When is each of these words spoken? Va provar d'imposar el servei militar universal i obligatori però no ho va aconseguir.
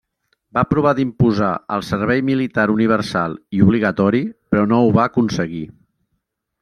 Va 0.57 0.61
provar 0.69 0.93
d'imposar 0.99 1.49
el 1.75 1.83
servei 1.89 2.23
militar 2.29 2.65
universal 2.77 3.37
i 3.59 3.61
obligatori 3.67 4.23
però 4.55 4.65
no 4.73 4.81
ho 4.87 4.89
va 4.97 5.05
aconseguir. 5.05 5.63